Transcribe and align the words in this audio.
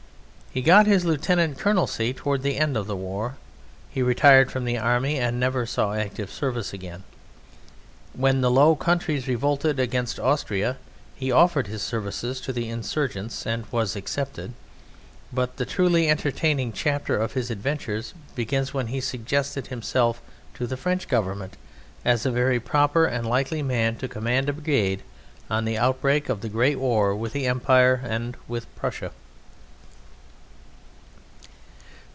He 0.53 0.61
got 0.61 0.85
his 0.85 1.05
lieutenant 1.05 1.57
colonelcy 1.57 2.13
towards 2.13 2.43
the 2.43 2.57
end 2.57 2.75
of 2.75 2.85
the 2.85 2.95
war. 2.97 3.37
He 3.89 4.01
retired 4.01 4.51
from 4.51 4.65
the 4.65 4.77
Army 4.77 5.17
and 5.17 5.39
never 5.39 5.65
saw 5.65 5.93
active 5.93 6.29
service 6.29 6.73
again. 6.73 7.05
When 8.11 8.41
the 8.41 8.51
Low 8.51 8.75
Countries 8.75 9.29
revolted 9.29 9.79
against 9.79 10.19
Austria 10.19 10.75
he 11.15 11.31
offered 11.31 11.67
his 11.67 11.81
services 11.81 12.41
to 12.41 12.51
the 12.51 12.67
insurgents 12.67 13.47
and 13.47 13.65
was 13.71 13.95
accepted, 13.95 14.51
but 15.31 15.55
the 15.55 15.65
truly 15.65 16.09
entertaining 16.09 16.73
chapter 16.73 17.15
of 17.15 17.31
his 17.31 17.49
adventures 17.49 18.13
begins 18.35 18.73
when 18.73 18.87
he 18.87 18.99
suggested 18.99 19.67
himself 19.67 20.21
to 20.55 20.67
the 20.67 20.75
French 20.75 21.07
Government 21.07 21.55
as 22.03 22.25
a 22.25 22.29
very 22.29 22.59
proper 22.59 23.05
and 23.05 23.25
likely 23.25 23.63
man 23.63 23.95
to 23.99 24.09
command 24.09 24.49
a 24.49 24.51
brigade 24.51 25.01
on 25.49 25.63
the 25.63 25.77
outbreak 25.77 26.27
of 26.27 26.41
the 26.41 26.49
great 26.49 26.77
war 26.77 27.15
with 27.15 27.31
the 27.31 27.47
Empire 27.47 28.01
and 28.03 28.35
with 28.49 28.67
Prussia. 28.75 29.11